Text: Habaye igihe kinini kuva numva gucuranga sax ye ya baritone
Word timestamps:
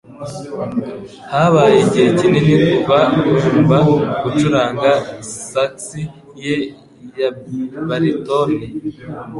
Habaye 1.31 1.77
igihe 1.85 2.07
kinini 2.17 2.55
kuva 2.81 2.99
numva 3.11 3.77
gucuranga 4.23 4.89
sax 5.49 5.73
ye 6.45 6.55
ya 7.19 7.29
baritone 7.87 8.57